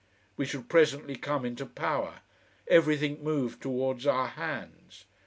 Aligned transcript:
We 0.35 0.45
should 0.47 0.67
presently 0.67 1.15
come 1.15 1.45
into 1.45 1.63
power. 1.63 2.21
Everything 2.67 3.23
moved 3.23 3.61
towards 3.61 4.07
our 4.07 4.29
hands. 4.29 5.05